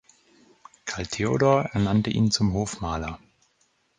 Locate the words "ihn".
2.09-2.31